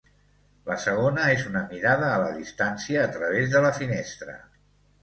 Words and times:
La 0.69 0.77
segona 0.85 1.27
és 1.33 1.45
una 1.51 1.63
mirada 1.75 2.09
a 2.15 2.17
la 2.25 2.33
distància 2.41 3.05
a 3.07 3.13
través 3.19 3.55
de 3.57 3.67
la 3.69 3.75
finestra. 3.79 4.41